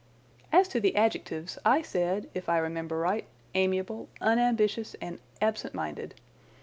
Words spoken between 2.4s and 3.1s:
I remember